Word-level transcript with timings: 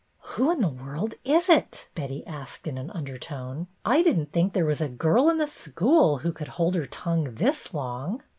"Who 0.33 0.49
in 0.49 0.61
the 0.61 0.67
world 0.67 1.13
is 1.23 1.47
it.?" 1.47 1.87
Betty 1.93 2.25
asked 2.25 2.65
in 2.65 2.79
an 2.79 2.89
undertone." 2.89 3.67
I 3.95 4.01
did 4.01 4.17
n't 4.17 4.31
think 4.31 4.53
there 4.53 4.65
was 4.65 4.81
a 4.81 4.89
girl 4.89 5.29
in 5.29 5.37
the 5.37 5.45
school 5.45 6.17
who 6.17 6.31
could 6.31 6.47
hold 6.47 6.73
her 6.73 6.87
tongue 6.87 7.35
this 7.35 7.71
long." 7.71 8.23